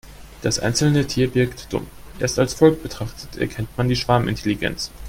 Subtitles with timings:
[0.41, 1.85] Das einzelne Tier wirkt dumm,
[2.19, 4.89] erst als Volk betrachtet erkennt man die Schwarmintelligenz.